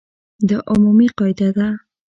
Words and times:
دا 0.49 0.57
عمومي 0.71 1.07
قاعده 1.17 1.49
ده. 1.57 1.67